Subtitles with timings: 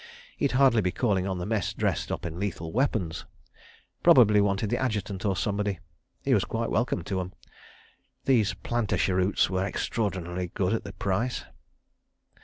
[0.35, 3.25] He'd hardly be calling on the Mess dressed up in lethal weapons.
[4.01, 5.77] Probably wanted the Adjutant or somebody.
[6.23, 7.33] He was quite welcome to 'em....
[8.25, 11.43] These "planter" cheroots were extraordinarily good at the price.